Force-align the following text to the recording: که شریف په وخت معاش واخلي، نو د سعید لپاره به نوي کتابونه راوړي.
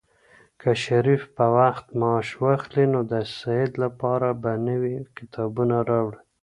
که 0.61 0.69
شریف 0.83 1.23
په 1.35 1.45
وخت 1.57 1.85
معاش 1.99 2.29
واخلي، 2.43 2.85
نو 2.93 2.99
د 3.11 3.13
سعید 3.37 3.71
لپاره 3.83 4.27
به 4.41 4.51
نوي 4.67 4.95
کتابونه 5.17 5.77
راوړي. 5.89 6.19